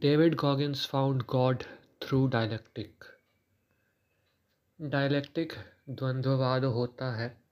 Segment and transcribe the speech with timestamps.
[0.00, 1.66] David Goggins found God
[2.00, 2.90] through dialectic.
[4.80, 5.52] Dialectic
[5.88, 7.42] द्वंद्ववाद होता है।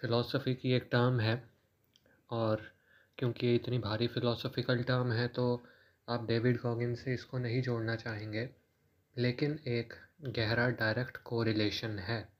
[0.00, 1.50] Philosophy की एक टर्म है।
[2.30, 2.62] और
[3.18, 5.66] क्योंकि ये इतनी भारी फ़िलॉसफ़िकल टर्म है तो
[6.08, 8.50] आप डेविड गॉगिन से इसको नहीं जोड़ना चाहेंगे।
[9.18, 12.32] लेकिन एक गहरा डायरेक्ट कोरिलेशन है।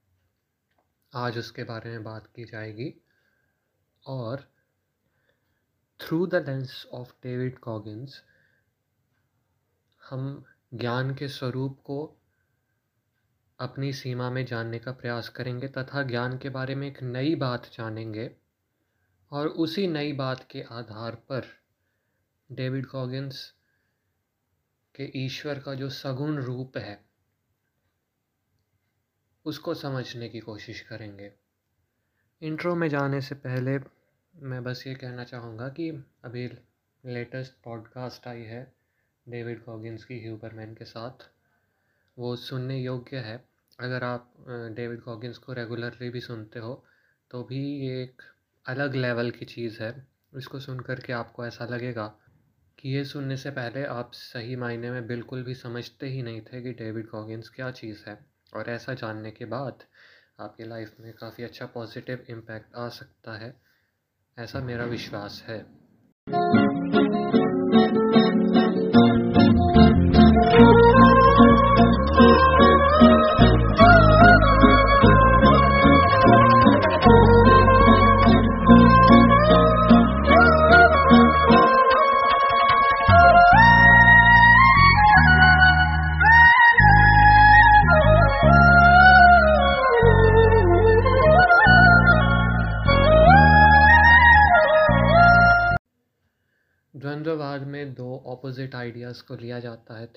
[1.13, 3.01] आज उसके बारे में बात की जाएगी।
[4.07, 4.51] और
[5.99, 8.23] through the lens of David Goggins
[10.09, 12.15] हम ज्ञान के स्वरूप को
[13.59, 17.69] अपनी सीमा में जानने का प्रयास करेंगे तथा ज्ञान के बारे में एक नई बात
[17.73, 18.35] जानेंगे
[19.31, 21.45] और उसी नई बात के आधार पर
[22.51, 23.53] डेविड कॉगिन्स
[24.95, 27.05] के ईश्वर का जो सगुण रूप है,
[29.45, 31.33] उसको समझने की कोशिश करेंगे।
[32.41, 33.79] इंट्रो में जाने से पहले
[34.35, 35.89] मैं बस ये कहना चाहूँगा कि
[36.23, 36.47] अभी
[37.05, 38.84] लेटेस्ट पॉडकास्ट आई है
[39.27, 41.29] डेविड कॉगिन्स की ह्यूबरमैन के साथ।
[42.17, 43.43] वो सुनने योग्य है।
[43.79, 44.33] अगर आप
[44.75, 46.73] डेविड कॉगिन्स को रेगुलरली भी सुनते हो
[47.31, 48.21] तो भी ये एक
[48.65, 52.07] अलग लेवल की चीज़ है। इसको सुन कर के आपको ऐसा लगेगा
[52.79, 56.61] कि ये सुनने से पहले आप सही मायने में बिल्कुल भी समझते ही नहीं थे
[56.61, 58.17] कि डेविड कॉगिन्स क्या चीज़ है।
[58.53, 59.83] और ऐसा जानने के बाद
[60.39, 63.55] आपकी लाइफ में काफ़ी अच्छा पॉजिटिव इम्पैक्ट आ सकता है।
[64.39, 65.59] ऐसा मेरा विश्वास है।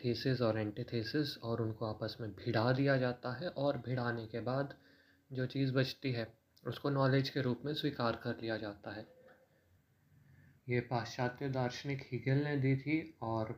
[0.05, 4.75] थेसिस और एंटीथेसिस और उनको आपस में भिड़ा दिया जाता है और भिड़ाने के बाद
[5.33, 6.35] जो चीज़ बचती है,
[6.67, 9.07] उसको नॉलेज के रूप में स्वीकार कर लिया जाता है।
[10.69, 13.53] ये पाश्चात्य दार्शनिक हीगल ने दी थी और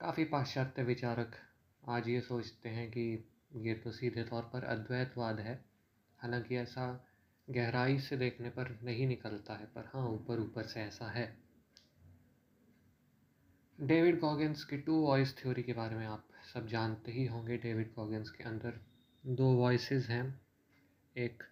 [0.00, 1.36] काफ़ी पाश्चात्य विचारक
[1.88, 5.64] आज ये सोचते हैं कि ये तो सीधे तौर पर अद्वैतवाद है,
[6.18, 7.06] हालाँकि ऐसा
[7.50, 11.45] गहराई से देखने पर नहीं निकलता है, पर हाँ ऊपर ऊपर से ऐसा है।
[13.80, 17.94] डेविड कॉगिन्स की टू वॉइस थ्योरी के बारे में आप सब जानते ही होंगे। डेविड
[17.94, 18.80] कॉगिन्स के अंदर
[19.26, 20.40] दो वॉइसेस हैं।
[21.16, 21.42] एक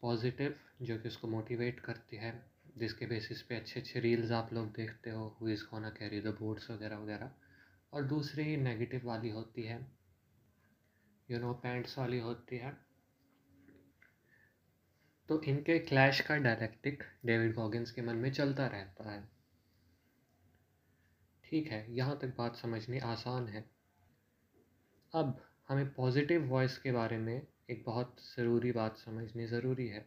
[0.00, 4.72] पॉजिटिव जो कि उसको मोटिवेट करती है, जिसके बेसिस पे अच्छे अच्छे रील्स आप लोग
[4.72, 7.30] देखते हो who is gonna carry the boards वगैरह वगैरह।
[7.92, 9.86] और दूसरी नेगेटिव वाली होती है
[11.30, 12.76] यू नो पैंट्स वाली होती है।
[15.28, 19.33] तो इनके क्लैश का डायलेक्टिक डेविड कॉगिन्स के मन में चलता रहता है।
[21.44, 23.64] ठीक है, यहाँ तक बात समझनी आसान है।
[25.14, 30.06] अब हमें पॉजिटिव वॉइस के बारे में एक बहुत ज़रूरी बात समझनी ज़रूरी है।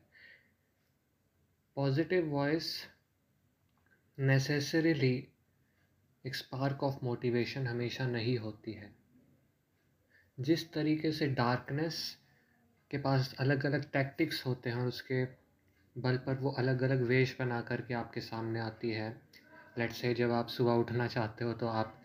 [1.77, 2.87] पॉजिटिव वॉइस
[4.19, 5.27] नेसेसरीली
[6.25, 8.95] एक स्पार्क ऑफ़ मोटिवेशन हमेशा नहीं होती है।
[10.39, 12.17] जिस तरीके से डार्कनेस
[12.91, 15.25] के पास अलग अलग टैक्टिक्स होते हैं उसके
[15.95, 19.26] बल पर वो अलग अलग वेश बना करके आपके सामने आती है
[19.79, 22.03] लेट से जब आप सुबह उठना चाहते हो तो आप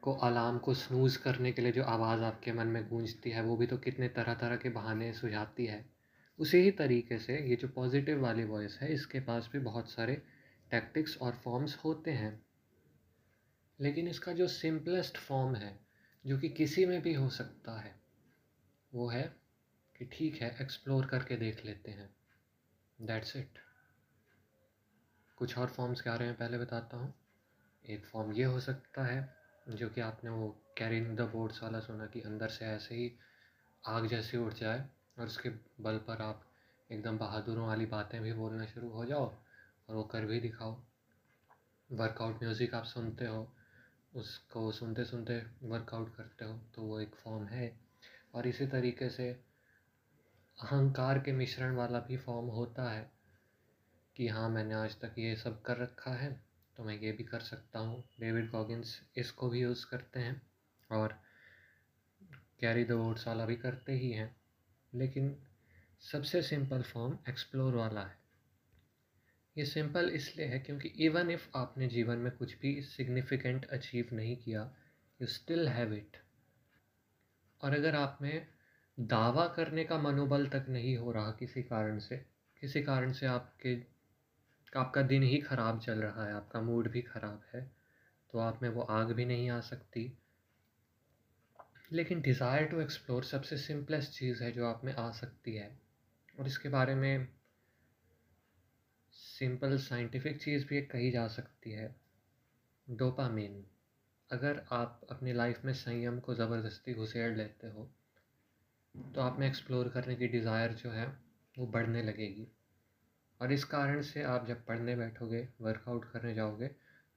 [0.00, 3.56] को अलार्म को स्नूज़ करने के लिए जो आवाज़ आपके मन में गूंजती है, वो
[3.56, 5.90] भी तो कितने तरह तरह के बहाने सुझाती है।
[6.38, 10.22] उसी ही तरीके से ये जो पॉजिटिव वाली वॉइस है, इसके पास भी बहुत सारे
[10.70, 12.46] टैक्टिक्स और फॉर्म्स होते हैं।
[13.80, 15.80] लेकिन इसका जो सिंपलेस्ट फॉर्म है,
[16.26, 18.00] जो कि किसी में भी हो सकता है,
[18.94, 19.36] वो है
[19.98, 22.14] कि ठीक है एक्सप्लोर करके देख लेते हैं।
[23.02, 23.65] दैट्स इट
[25.38, 27.12] कुछ और फॉर्म्स क्या रहे हैं पहले बताता हूँ।
[27.84, 29.34] एक फॉर्म ये हो सकता है,
[29.68, 33.12] जो कि आपने वो कैरिंग द बोर्ड्स वाला सुना कि अंदर से ऐसे ही
[33.84, 34.84] आग जैसी उठ जाए
[35.18, 35.48] और उसके
[35.80, 36.44] बल पर आप
[36.90, 40.76] एकदम बहादुरों वाली बातें भी बोलना शुरू हो जाओ और वो कर भी दिखाओ।
[41.90, 43.48] वर्कआउट म्यूज़िक आप सुनते हो,
[44.14, 47.72] उसको सुनते सुनते वर्कआउट करते हो तो वो एक फॉर्म है।
[48.34, 49.30] और इसी तरीके से
[50.58, 53.15] अहंकार के मिश्रण वाला भी फॉर्म होता है।
[54.16, 56.30] कि हाँ मैंने आज तक ये सब कर रखा है
[56.76, 60.40] तो मैं ये भी कर सकता हूँ। डेविड कॉगिन्स इसको भी यूज़ करते हैं
[60.90, 61.12] और
[62.60, 64.36] कैरी द वोट्स वाला भी करते ही हैं,
[64.92, 65.36] लेकिन
[66.02, 68.18] सबसे सिंपल फॉर्म एक्सप्लोर वाला है।
[69.56, 74.36] ये सिंपल इसलिए है क्योंकि इवन इफ़ आपने जीवन में कुछ भी सिग्निफिकेंट अचीव नहीं
[74.36, 74.62] किया
[75.20, 76.16] यू स्टिल हैव इट
[77.60, 78.46] और अगर आप में
[78.98, 82.16] दावा करने का मनोबल तक नहीं हो रहा किसी कारण से,
[82.62, 83.95] किसी कारण से आपके
[84.72, 87.60] आपका दिन ही ख़राब चल रहा है, आपका मूड भी ख़राब है
[88.34, 90.12] तो आप में वो आग भी नहीं आ सकती।
[91.92, 95.70] लेकिन डिज़ायर टू एक्सप्लोर सबसे सिंपलेस्ट चीज़ है जो आप में आ सकती है।
[96.38, 97.28] और इसके बारे में
[99.12, 101.94] सिंपल साइंटिफिक चीज़ भी कही जा सकती है।
[102.88, 103.64] डोपामिन
[104.30, 107.88] अगर आप अपनी लाइफ में संयम को ज़बरदस्ती घुसेड़ लेते हो
[108.94, 111.06] तो आप में एक्सप्लोर करने की डिज़ायर जो है,
[111.54, 112.46] वो बढ़ने लगेगी।
[113.40, 116.70] और इस कारण से आप जब पढ़ने बैठोगे वर्कआउट करने जाओगे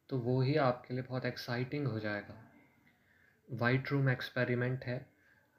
[0.10, 2.46] तो वो ही आपके लिए बहुत एक्साइटिंग हो जाएगा।
[3.52, 5.10] वाइट रूम एक्सपेरिमेंट है।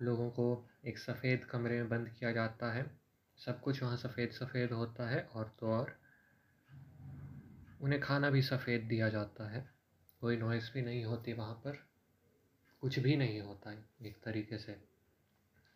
[0.02, 2.90] लोगों को एक सफ़ेद कमरे में बंद किया जाता है।
[3.36, 6.00] सब कुछ वहाँ सफ़ेद सफ़ेद होता है और तो और
[7.80, 9.70] उन्हें खाना भी सफ़ेद दिया जाता है।
[10.20, 11.86] कोई नॉइस भी नहीं होती वहाँ पर।
[12.80, 14.76] कुछ भी नहीं होता है एक तरीके से।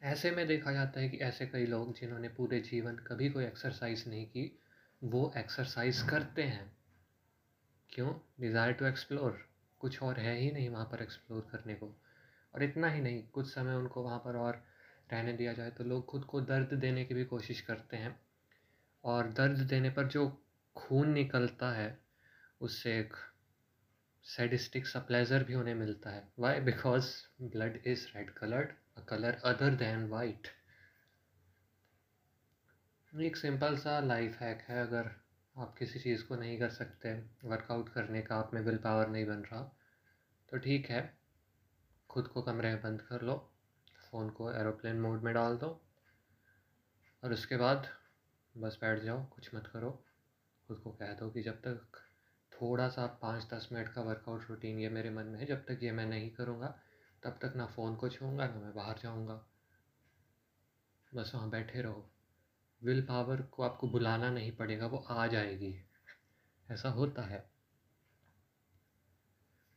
[0.02, 4.04] ऐसे में देखा जाता है कि ऐसे कई लोग जिन्होंने पूरे जीवन कभी कोई एक्सरसाइज
[4.08, 4.60] नहीं की
[5.04, 6.72] वो एक्सरसाइज करते हैं।
[7.92, 8.12] क्यों?
[8.40, 9.48] डिज़ायर टू एक्सप्लोर
[9.80, 11.86] कुछ और है ही नहीं वहाँ पर एक्सप्लोर करने को।
[12.54, 14.62] और इतना ही नहीं, कुछ समय उनको वहाँ पर और
[15.12, 18.20] रहने दिया जाए तो लोग खुद को दर्द देने की भी कोशिश करते हैं।
[19.04, 20.26] और दर्द देने पर जो
[20.76, 21.98] खून निकलता है,
[22.60, 23.14] उससे एक
[24.22, 29.40] सैडिस्टिक सा प्लेजर भी उन्हें मिलता है। Why because blood is red coloured a colour
[29.44, 30.48] other than white
[33.14, 35.11] एक सिंपल सा लाइफ हैक है, अगर
[35.56, 37.12] आप किसी चीज़ को नहीं कर सकते
[37.44, 39.61] वर्कआउट करने का आप में विल पावर नहीं बन रहा
[40.49, 41.02] तो ठीक है,
[42.11, 43.37] खुद को कमरे में बंद कर लो
[44.11, 45.69] फ़ोन को एरोप्लेन मोड में डाल दो,
[47.22, 47.87] और उसके बाद
[48.55, 49.90] बस बैठ जाओ, कुछ मत करो,
[50.69, 52.00] खुद को कह दो कि जब तक
[52.52, 55.82] थोड़ा सा पाँच दस मिनट का वर्कआउट रूटीन ये मेरे मन में है, जब तक
[55.82, 56.75] ये मैं नहीं करूँगा,
[57.22, 59.40] तब तक ना फ़ोन को छूँगा ना मैं बाहर जाऊँगा,
[61.12, 62.11] बस वहाँ बैठे रहो।
[62.84, 65.84] विल पावर को आपको बुलाना नहीं पड़ेगा, वो आ जाएगी।
[66.70, 67.50] ऐसा होता है।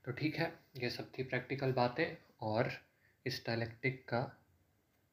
[0.06, 2.71] तो ठीक है, ये सब थी प्रैक्टिकल बातें और
[3.25, 4.44] इस डायलेक्टिक का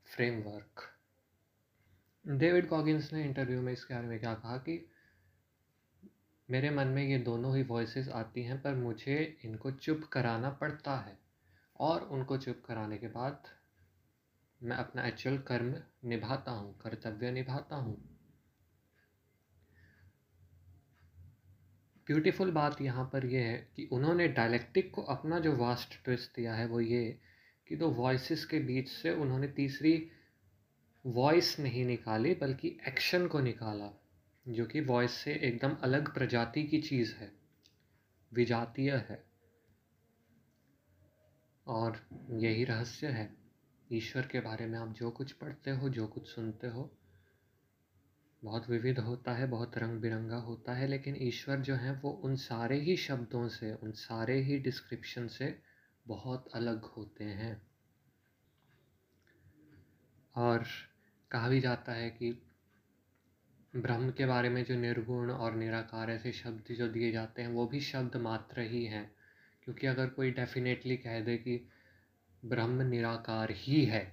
[0.07, 0.97] फ्रेमवर्क।
[2.27, 4.91] डेविड कॉगिन्स ने इंटरव्यू में इसके बारे में क्या कहा कि
[6.51, 10.97] मेरे मन में ये दोनों ही वॉइसेस आती हैं, पर मुझे इनको चुप कराना पड़ता
[10.97, 11.19] है।
[11.81, 13.43] और उनको चुप कराने के बाद
[14.63, 15.75] मैं अपना एक्चुअल कर्म
[16.09, 18.11] निभाता हूँ, कर्तव्य निभाता हूँ।
[22.07, 26.55] ब्यूटीफुल बात यहाँ पर यह है कि उन्होंने डायलेक्टिक को अपना जो वास्ट ट्विस्ट दिया
[26.55, 27.21] है वो ये
[27.69, 30.11] कि दो वॉइसेस के बीच से उन्होंने तीसरी
[31.07, 34.03] वॉइस नहीं निकाली, बल्कि एक्शन को निकाला,
[34.49, 37.33] जो कि वॉइस से एकदम अलग प्रजाति की चीज़ है,
[38.33, 39.25] विजातीय है।
[41.67, 43.44] और यही रहस्य है।
[43.97, 46.99] ईश्वर के बारे में आप जो कुछ पढ़ते हो, जो कुछ सुनते हो,
[48.45, 52.37] बहुत विविध होता है, बहुत रंग बिरंगा होता है, लेकिन ईश्वर जो है वो उन
[52.37, 55.63] सारे ही शब्दों से, उन सारे ही डिस्क्रिप्शन से
[56.07, 57.63] बहुत अलग होते हैं।
[60.37, 60.65] और
[61.31, 62.43] कहा भी जाता है कि
[63.77, 67.67] ब्रह्म के बारे में जो निर्गुण और निराकार ऐसे शब्द जो दिए जाते हैं, वो
[67.67, 69.15] भी शब्द मात्र ही हैं।
[69.65, 71.69] क्योंकि अगर कोई डेफिनेटली कह दे कि
[72.45, 74.05] ब्रह्म निराकार ही है।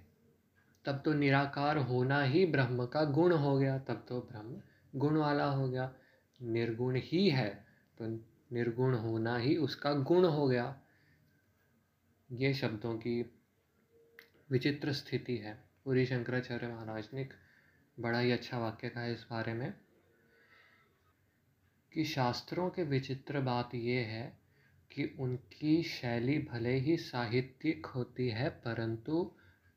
[0.86, 4.62] तब तो निराकार होना ही ब्रह्म का गुण हो गया, तब तो ब्रह्म
[5.00, 5.94] गुण वाला हो गया।
[6.39, 7.50] निर्गुण ही है
[7.98, 8.07] तो
[8.56, 10.75] निर्गुण होना ही उसका गुण हो गया।
[12.30, 13.22] ये शब्दों की
[14.51, 15.53] विचित्र स्थिति है।
[15.86, 17.27] पूरी शंकराचार्य महाराज ने
[17.98, 19.74] बड़ा ही अच्छा वाक्य कहा इस बारे में
[21.91, 24.40] कि शास्त्रों के विचित्र बात ये है
[24.91, 29.31] कि उनकी शैली भले ही साहित्यिक होती है, परंतु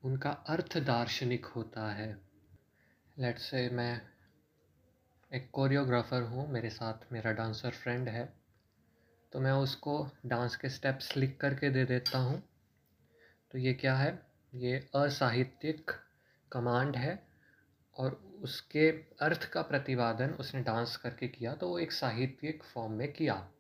[0.04, 2.18] उनका अर्थ दार्शनिक होता है।
[3.18, 4.00] लेट से मैं
[5.35, 8.33] एक कोरियोग्राफर हूँ, मेरे साथ मेरा डांसर फ्रेंड है।
[9.33, 12.42] तो मैं उसको डांस के स्टेप्स लिख करके दे देता हूँ।
[13.50, 14.26] तो ये क्या है?
[14.54, 15.90] ये असाहित्यिक
[16.52, 17.26] कमांड है
[17.97, 18.90] और उसके
[19.21, 23.50] अर्थ का प्रतिपादन उसने डांस करके किया तो वो एक साहित्यिक फॉर्म में किया।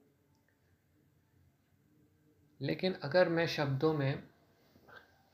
[2.64, 4.22] लेकिन अगर मैं शब्दों में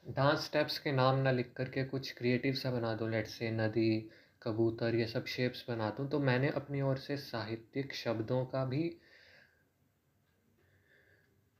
[0.08, 4.10] डांस स्टेप्स के नाम ना लिख करके कुछ क्रिएटिव सा बना दूँ लेट से नदी,
[4.42, 8.96] कबूतर, ये सब शेप्स बना दूँ तो मैंने अपनी ओर से साहित्यिक शब्दों का भी,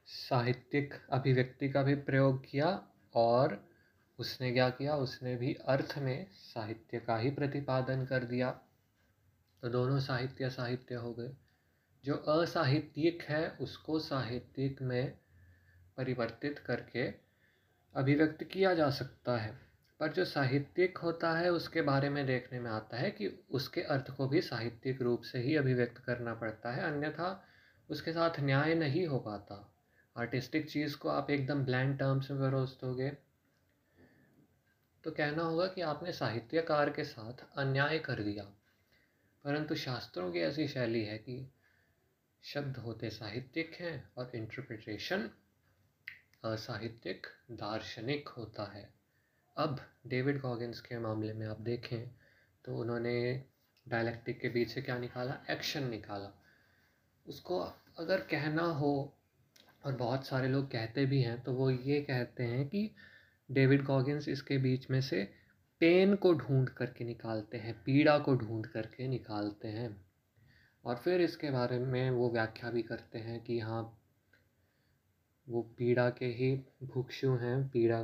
[0.06, 3.68] साहित्यिक अभिव्यक्ति का भी प्रयोग किया और
[4.18, 8.50] उसने क्या किया, उसने भी अर्थ में साहित्य का ही प्रतिपादन कर दिया।
[9.62, 11.30] तो दोनों साहित्य साहित्य हो गए।
[12.04, 15.18] जो असाहित्यिक है, उसको साहित्यिक में
[16.00, 17.12] परिवर्तित करके
[17.94, 19.58] अभिव्यक्त किया जा सकता है।
[20.00, 24.10] पर जो साहित्यिक होता है, उसके बारे में देखने में आता है कि उसके अर्थ
[24.10, 27.44] को भी साहित्यिक रूप से ही अभिव्यक्त करना पड़ता है, अन्यथा
[27.90, 29.74] उसके साथ न्याय नहीं हो पाता।
[30.16, 33.10] आर्टिस्टिक चीज़ को आप एकदम ब्लैंड टर्म्स में परोस दोगे।
[35.04, 38.44] तो कहना होगा कि आपने साहित्यकार के साथ अन्याय कर दिया।
[39.44, 41.52] परंतु शास्त्रों की ऐसी शैली है कि
[42.42, 45.30] शब्द होते साहित्यिक हैं और इंटरप्रिटेशन
[46.44, 48.88] असाहित्यिक, दार्शनिक होता है।
[49.56, 52.10] अब डेविड गॉगिन्स के मामले में आप देखें
[52.64, 53.44] तो उन्होंने
[53.88, 55.38] डायलैक्टिक के बीच से क्या निकाला?
[55.50, 56.42] एक्शन निकाला।
[57.26, 57.58] उसको
[57.98, 59.14] अगर कहना हो,
[59.86, 62.90] और बहुत सारे लोग कहते भी हैं तो वो ये कहते हैं कि
[63.50, 65.32] डेविड गॉगिन्स इसके बीच में से
[65.80, 70.06] पेन को ढूंढ करके निकालते हैं, पीड़ा को ढूंढ करके निकालते हैं।
[70.84, 73.99] और फिर इसके बारे में वो व्याख्या भी करते हैं कि हाँ
[75.50, 78.02] वो पीड़ा के ही भुक्षु हैं, पीड़ा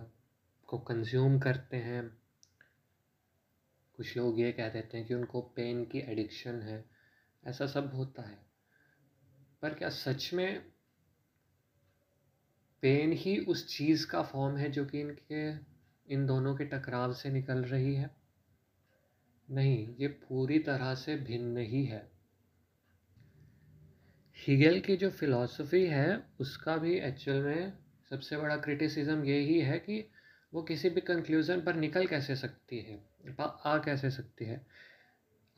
[0.66, 2.18] को कंज्यूम करते हैं।
[3.96, 6.84] कुछ लोग ये कह देते हैं कि उनको पेन की एडिक्शन है।
[7.44, 8.46] ऐसा सब होता है।
[9.62, 10.72] पर क्या सच में
[12.82, 15.50] पेन ही उस चीज़ का फॉर्म है जो कि इनके,
[16.14, 18.16] इन दोनों के टकराव से निकल रही है?
[19.50, 22.15] नहीं, ये पूरी तरह से भिन्न ही है।
[24.38, 27.72] हीगल की जो फ़िलॉसफ़ी है, उसका भी एक्चुअल में
[28.10, 30.10] सबसे बड़ा क्रिटिसिज्म यही है कि
[30.52, 33.04] वो किसी भी कंक्लूज़न पर निकल कैसे सकती है
[33.66, 34.66] आ कैसे सकती है।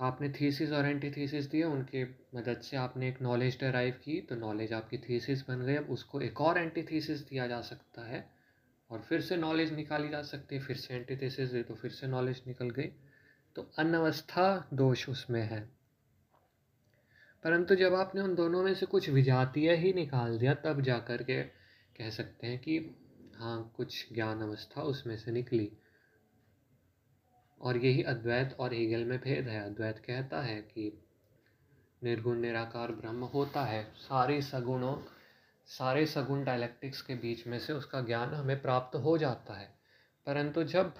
[0.01, 2.05] आपने थीसिस और एंटी थीसिस दिए उनके
[2.35, 6.21] मदद से आपने एक नॉलेज डराइव की तो नॉलेज आपकी थीसिस बन गई, अब उसको
[6.21, 8.31] एक और एंटी थीसिस दिया जा सकता है,
[8.91, 11.91] और फिर से नॉलेज निकाली जा सकती है, फिर से एंटी थीसिस दी तो फिर
[11.91, 12.91] से नॉलेज निकल गई।
[13.57, 15.78] तो अनवस्था दोष उसमें है।
[17.45, 21.23] परंतु जब आपने उन दोनों में से कुछ विजातीय ही निकाल दिया, तब जा कर
[21.23, 21.43] के
[21.97, 22.79] कह सकते हैं कि
[23.37, 25.73] हाँ कुछ ज्ञान अवस्था उसमें से निकली।
[27.61, 31.05] और यही अद्वैत और हीगल में भेद है। अद्वैत कहता है कि
[32.05, 35.03] निर्गुण, निराकार ब्रह्म होता है। सारे सगुणों,
[35.67, 39.79] सारे सगुण डायलैक्टिक्स के बीच में से उसका ज्ञान हमें प्राप्त हो जाता है।
[40.27, 40.95] परंतु जब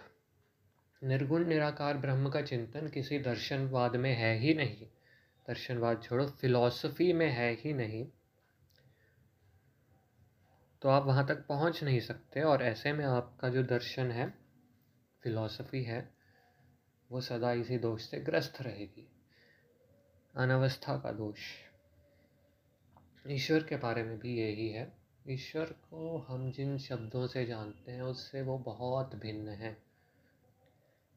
[1.05, 4.87] निर्गुण, निराकार ब्रह्म का चिंतन किसी दर्शनवाद में है ही नहीं
[5.49, 8.07] दर्शनवाद छोड़ो फिलॉसफी में है ही नहीं।
[10.83, 14.35] तो आप वहाँ तक पहुँच नहीं सकते और ऐसे में आपका जो दर्शन है
[15.23, 16.15] फिलॉसफी है,
[17.13, 19.09] वो सदा इसी दोष से ग्रस्त रहेगी।
[20.35, 21.39] अनवस्था का दोष।
[23.29, 24.93] ईश्वर के बारे में भी यही है।
[25.29, 29.88] ईश्वर को हम जिन शब्दों से जानते हैं, उससे वो बहुत भिन्न है।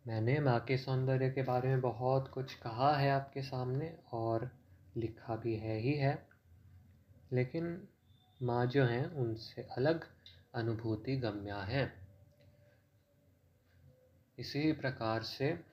[0.08, 4.52] मैंने माँ के सौंदर्य के बारे में बहुत कुछ कहा है आपके सामने और
[4.98, 6.28] लिखा भी है ही है।
[7.34, 7.88] लेकिन
[8.44, 10.08] माँ जो हैं, उनसे अलग
[10.56, 11.94] अनुभूति गम्या है।
[14.40, 15.64] इसी प्रकार से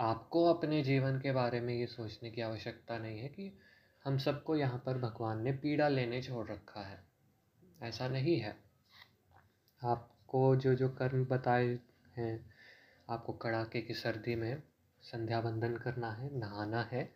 [0.00, 3.58] आपको अपने जीवन के बारे में ये सोचने की आवश्यकता नहीं है कि
[4.04, 7.04] हम सबको यहाँ पर भगवान ने पीड़ा लेने छोड़ रखा है।
[7.82, 8.56] ऐसा नहीं है।
[9.84, 11.78] आपको जो जो कर्म बताए
[12.18, 12.50] हैं।
[13.10, 14.62] आपको कड़ाके की सर्दी में
[15.02, 17.14] संध्या बंदन करना है, नहाना है।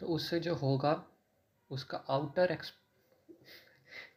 [0.00, 1.06] तो उससे जो होगा,
[1.70, 2.72] उसका आउटर एक्स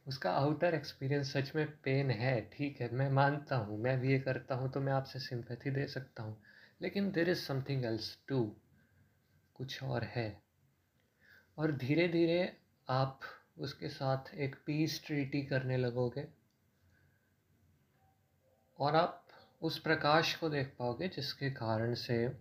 [0.07, 4.19] उसका आउटर एक्सपीरियंस सच में पेन है, ठीक है। मैं मानता हूँ, मैं भी ये
[4.19, 6.43] करता हूँ तो मैं आपसे सिंपैथी दे सकता हूँ।
[6.81, 8.55] लेकिन there is something else to
[9.53, 10.41] कुछ और है।
[11.57, 12.57] और धीरे धीरे
[12.89, 13.19] आप
[13.57, 16.27] उसके साथ एक पीस ट्रीटी करने लगोगे।
[18.79, 19.27] और आप
[19.61, 22.37] उस प्रकाश को देख पाओगे जिसके कारण से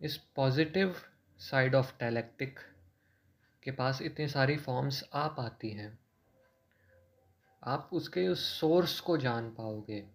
[0.00, 0.96] इस पॉजिटिव
[1.38, 2.58] साइड ऑफ़ डायलैक्टिक
[3.62, 5.98] के पास इतनी सारी फॉर्म्स आ पाती हैं।
[7.64, 10.08] आप उसके उस सोर्स को जान पाओगे।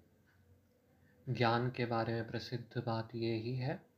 [1.29, 3.92] ज्ञान के बारे में प्रसिद्ध बात ये ही है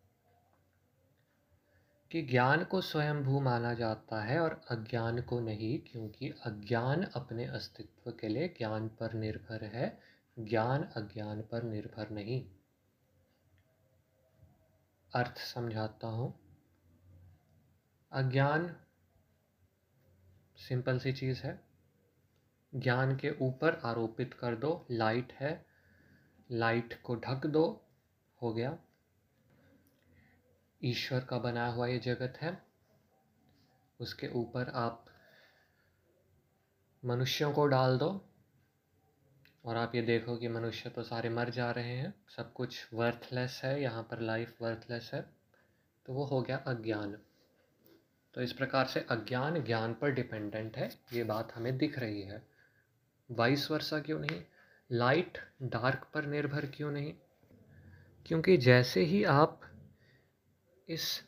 [2.12, 8.12] कि ज्ञान को स्वयंभू माना जाता है और अज्ञान को नहीं, क्योंकि अज्ञान अपने अस्तित्व
[8.12, 10.00] के लिए ज्ञान पर निर्भर है।
[10.39, 12.45] ज्ञान अज्ञान पर निर्भर नहीं।
[15.13, 16.39] अर्थ समझाता हूँ।
[18.12, 18.75] अज्ञान
[20.57, 21.63] सिंपल सी चीज़ है।
[22.75, 25.65] ज्ञान के ऊपर आरोपित कर दो। लाइट है।
[26.51, 27.85] लाइट को ढक दो।
[28.41, 28.77] हो गया।
[30.82, 32.58] ईश्वर का बनाया हुआ ये जगत है,
[34.00, 35.05] उसके ऊपर आप
[37.03, 38.10] मनुष्यों को डाल दो
[39.65, 43.62] और आप ये देखो कि मनुष्य तो सारे मर जा रहे हैं, सब कुछ वर्थलेस
[43.63, 45.22] है, यहाँ पर लाइफ वर्थलेस है
[46.05, 47.17] तो वो हो गया अज्ञान।
[48.36, 52.41] तो इस प्रकार से अज्ञान ज्ञान पर डिपेंडेंट है, ये बात हमें दिख रही है।
[53.29, 54.41] वाइस वर्षा क्यों नहीं?
[54.89, 57.13] लाइट डार्क पर निर्भर क्यों नहीं?
[58.25, 59.62] क्योंकि जैसे ही आप
[60.89, 61.21] इस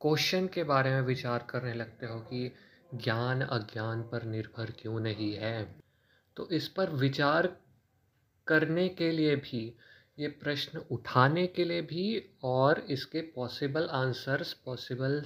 [0.00, 2.52] क्वेश्चन के बारे में विचार करने लगते हो कि
[2.94, 5.76] ज्ञान अज्ञान पर निर्भर क्यों नहीं है?
[6.36, 7.56] तो इस पर विचार
[8.46, 9.74] करने के लिए भी,
[10.18, 15.24] ये प्रश्न उठाने के लिए भी और इसके पॉसिबल आंसर्स पॉसिबल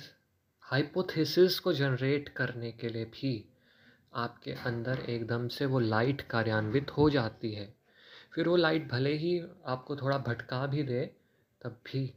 [0.61, 3.49] हाइपोथेसिस को जनरेट करने के लिए भी
[4.15, 7.75] आपके अंदर एकदम से वो लाइट कार्यान्वित हो जाती है।
[8.35, 11.15] फिर वो लाइट भले ही आपको थोड़ा भटका भी दे,
[11.63, 12.15] तब भी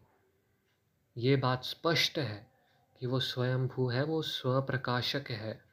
[1.18, 2.52] ये बात स्पष्ट है
[3.00, 5.64] कि वो स्वयंभू है, वो स्वप्रकाशक है।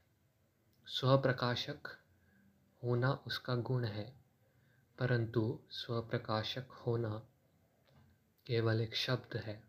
[0.86, 1.98] स्वप्रकाशक
[2.84, 4.16] होना उसका गुण है,
[4.98, 7.26] परंतु स्वप्रकाशक होना
[8.46, 9.62] केवल एक शब्द है।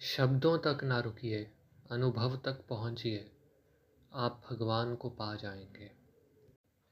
[0.00, 1.54] शब्दों तक ना रुकिए,
[1.90, 3.36] अनुभव तक पहुंचिए,
[4.14, 5.90] आप भगवान को पा जाएँगे।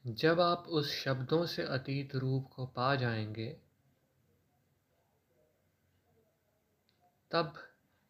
[0.07, 3.66] जब आप उस शब्दों से अतीत रूप को पा जाएँगे
[7.31, 7.55] तब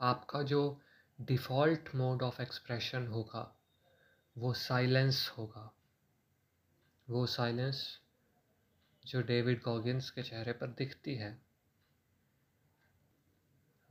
[0.01, 0.81] आपका जो
[1.21, 3.57] डिफ़ॉल्ट मोड ऑफ़ एक्सप्रेशन होगा,
[4.39, 5.73] वो साइलेंस होगा।
[7.11, 8.01] वो साइलेंस
[9.07, 11.43] जो डेविड गॉगिन्स के चेहरे पर दिखती है,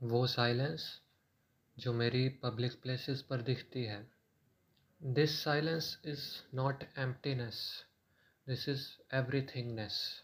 [0.02, 1.02] वो साइलेंस
[1.78, 4.10] जो मेरी पब्लिक प्लेसेस पर दिखती है।
[5.02, 7.84] This silence is not emptiness
[8.48, 10.22] this is everythingness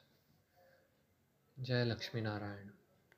[1.59, 2.71] जय लक्ष्मी नारायण।